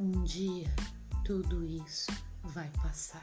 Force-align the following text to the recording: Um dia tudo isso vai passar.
Um 0.00 0.24
dia 0.24 0.66
tudo 1.26 1.62
isso 1.62 2.10
vai 2.42 2.70
passar. 2.82 3.22